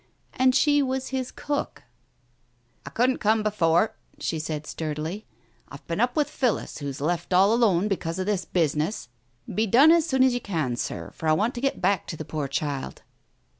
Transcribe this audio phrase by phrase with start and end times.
[0.33, 1.83] And she was his cook!
[2.87, 5.27] "I couldn't come before," she said sturdily.
[5.69, 9.09] "I've been up with Phillis, who's left all alone because of this business.
[9.53, 12.17] Be done as soon as you can, Sir, for I want to get back to
[12.17, 13.03] the poor child."